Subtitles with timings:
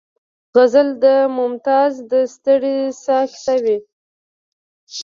[0.53, 1.05] غزل د
[1.37, 3.77] ممتاز د ستړې ساه کیسه کوي